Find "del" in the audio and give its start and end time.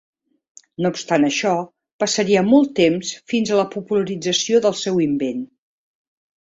4.67-4.79